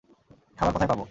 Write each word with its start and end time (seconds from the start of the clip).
খাবার 0.57 0.73
কোথায় 0.73 0.89
পাবো? 0.89 0.99